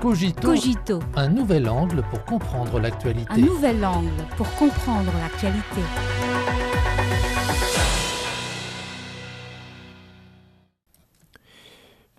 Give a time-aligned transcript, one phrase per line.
[0.00, 3.32] Cogito, Cogito, un nouvel angle pour comprendre l'actualité.
[3.32, 5.80] un nouvel angle pour comprendre l'actualité.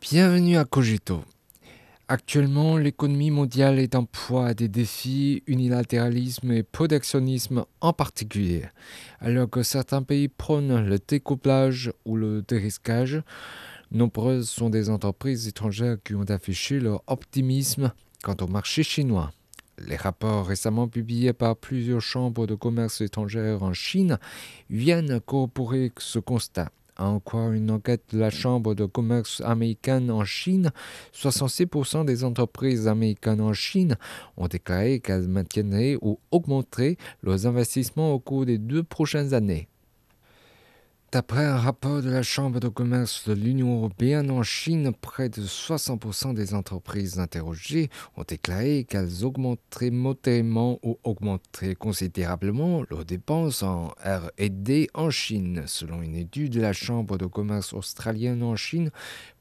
[0.02, 1.24] Bienvenue à Cogito.
[2.10, 8.66] Actuellement, l'économie mondiale est en proie à des défis, unilatéralisme et protectionnisme en particulier.
[9.22, 13.22] Alors que certains pays prônent le découplage ou le dérisquage,
[13.92, 17.92] nombreuses sont des entreprises étrangères qui ont affiché leur optimisme
[18.24, 19.32] quant au marché chinois.
[19.88, 24.18] Les rapports récemment publiés par plusieurs chambres de commerce étrangères en Chine
[24.70, 26.70] viennent corroborer ce constat.
[26.98, 30.72] À en croire une enquête de la Chambre de commerce américaine en Chine,
[31.14, 33.96] 66% des entreprises américaines en Chine
[34.36, 39.70] ont déclaré qu'elles maintiendraient ou augmenteraient leurs investissements au cours des deux prochaines années.
[41.12, 45.42] D'après un rapport de la Chambre de commerce de l'Union européenne en Chine, près de
[45.42, 53.88] 60% des entreprises interrogées ont déclaré qu'elles augmenteraient modérément ou augmenteraient considérablement leurs dépenses en
[54.06, 55.64] R&D en Chine.
[55.66, 58.92] Selon une étude de la Chambre de commerce australienne en Chine,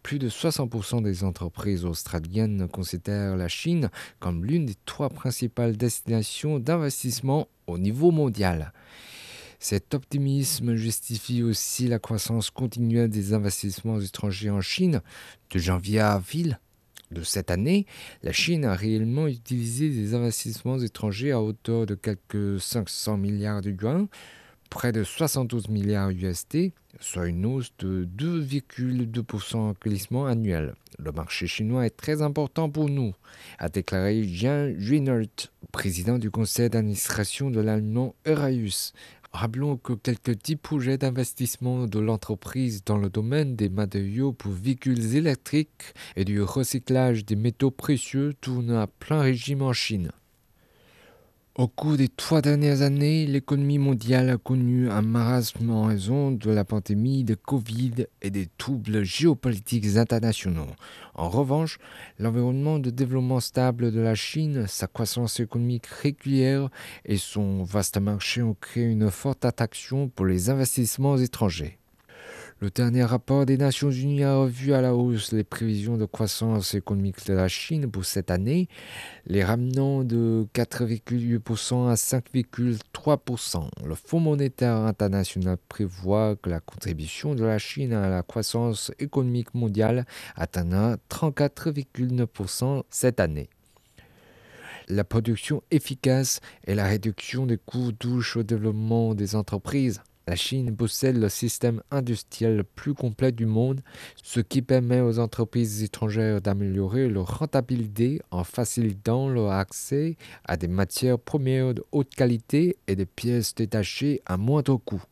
[0.02, 6.60] plus de 60% des entreprises australiennes considèrent la Chine comme l'une des trois principales destinations
[6.60, 8.72] d'investissement au niveau mondial.
[9.60, 15.02] Cet optimisme justifie aussi la croissance continuelle des investissements étrangers en Chine.
[15.50, 16.60] De janvier à avril
[17.10, 17.86] de cette année,
[18.22, 23.70] la Chine a réellement utilisé des investissements étrangers à hauteur de quelques 500 milliards de
[23.70, 24.06] yuan,
[24.70, 30.74] près de 72 milliards USD, soit une hausse de 2,2% en glissement annuel.
[30.98, 33.14] Le marché chinois est très important pour nous,
[33.58, 35.26] a déclaré Jean Juinert,
[35.72, 38.92] président du conseil d'administration de l'allemand Euraius.
[39.40, 45.14] Rappelons que quelques dix projets d'investissement de l'entreprise dans le domaine des matériaux pour véhicules
[45.14, 50.10] électriques et du recyclage des métaux précieux tournent à plein régime en Chine.
[51.58, 56.52] Au cours des trois dernières années, l'économie mondiale a connu un marasme en raison de
[56.52, 60.68] la pandémie de Covid et des troubles géopolitiques internationaux.
[61.16, 61.80] En revanche,
[62.20, 66.68] l'environnement de développement stable de la Chine, sa croissance économique régulière
[67.04, 71.80] et son vaste marché ont créé une forte attraction pour les investissements étrangers.
[72.60, 76.74] Le dernier rapport des Nations Unies a revu à la hausse les prévisions de croissance
[76.74, 78.68] économique de la Chine pour cette année,
[79.26, 83.68] les ramenant de 4,8% à 5,3%.
[83.86, 89.54] Le Fonds monétaire international prévoit que la contribution de la Chine à la croissance économique
[89.54, 90.04] mondiale
[90.34, 93.50] atteindra 34,9% cette année.
[94.88, 100.02] La production efficace et la réduction des coûts touchent au développement des entreprises.
[100.28, 103.80] La Chine possède le système industriel le plus complet du monde,
[104.22, 110.68] ce qui permet aux entreprises étrangères d'améliorer leur rentabilité en facilitant leur accès à des
[110.68, 115.02] matières premières de haute qualité et des pièces détachées à moindre coût.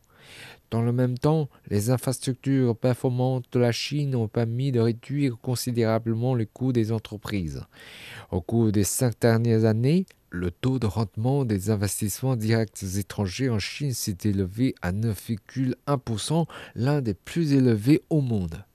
[0.70, 6.34] Dans le même temps, les infrastructures performantes de la Chine ont permis de réduire considérablement
[6.34, 7.62] les coûts des entreprises.
[8.30, 10.04] Au cours des cinq dernières années,
[10.36, 17.00] le taux de rendement des investissements directs étrangers en Chine s'est élevé à 9,1%, l'un
[17.00, 18.65] des plus élevés au monde.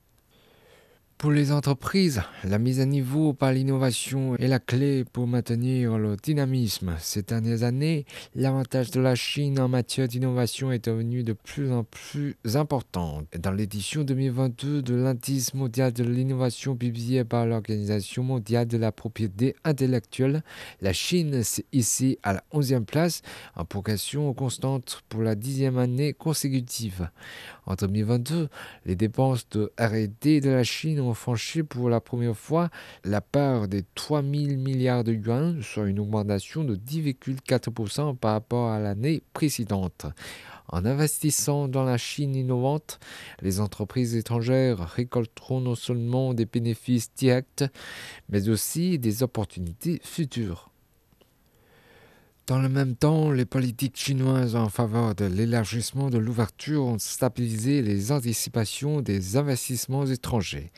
[1.21, 6.17] Pour les entreprises, la mise à niveau par l'innovation est la clé pour maintenir le
[6.17, 6.95] dynamisme.
[6.97, 11.83] Ces dernières années, l'avantage de la Chine en matière d'innovation est devenu de plus en
[11.83, 13.21] plus important.
[13.37, 19.55] Dans l'édition 2022 de l'indice mondial de l'innovation publié par l'Organisation mondiale de la propriété
[19.63, 20.41] intellectuelle,
[20.81, 23.21] la Chine s'est ici à la 11e place
[23.55, 27.11] en progression constante pour la dixième année consécutive.
[27.67, 28.49] En 2022,
[28.88, 32.69] les dépenses de R&D de la Chine ont franchi pour la première fois
[33.03, 38.69] la part des 3 000 milliards de yuan, soit une augmentation de 10,4% par rapport
[38.69, 40.05] à l'année précédente.
[40.67, 43.00] En investissant dans la Chine innovante,
[43.41, 47.66] les entreprises étrangères récolteront non seulement des bénéfices directs,
[48.29, 50.70] mais aussi des opportunités futures.
[52.51, 57.81] Dans le même temps, les politiques chinoises en faveur de l'élargissement de l'ouverture ont stabilisé
[57.81, 60.74] les anticipations des investissements étrangers.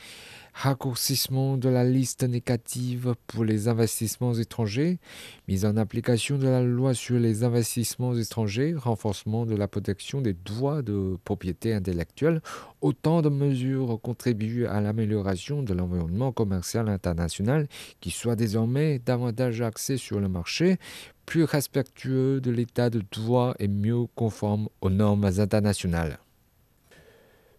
[0.53, 4.99] Raccourcissement de la liste négative pour les investissements étrangers,
[5.47, 10.33] mise en application de la loi sur les investissements étrangers, renforcement de la protection des
[10.33, 12.43] droits de propriété intellectuelle,
[12.81, 17.67] autant de mesures contribuent à l'amélioration de l'environnement commercial international
[17.99, 20.77] qui soit désormais davantage axé sur le marché,
[21.25, 26.19] plus respectueux de l'état de droit et mieux conforme aux normes internationales.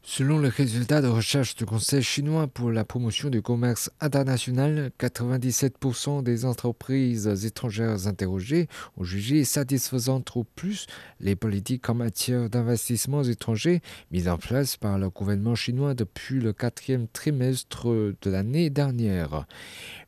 [0.06, 6.22] Selon les résultats de recherche du Conseil chinois pour la promotion du commerce international, 97%
[6.22, 8.69] des entreprises étrangères interrogées
[8.99, 10.87] ont jugé satisfaisantes ou plus
[11.20, 13.81] les politiques en matière d'investissements étrangers
[14.11, 19.46] mises en place par le gouvernement chinois depuis le quatrième trimestre de l'année dernière.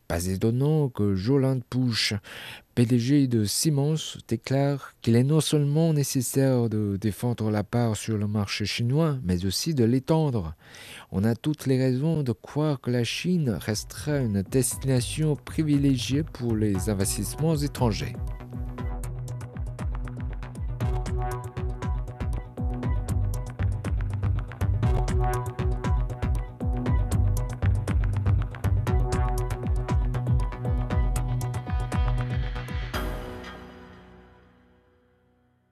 [0.09, 2.15] Pas étonnant que Joland Push,
[2.77, 8.29] PDG de Siemens, déclare qu'il est non seulement nécessaire de défendre la part sur le
[8.29, 10.55] marché chinois, mais aussi de l'étendre.
[11.11, 16.55] On a toutes les raisons de croire que la Chine restera une destination privilégiée pour
[16.55, 18.15] les investissements étrangers.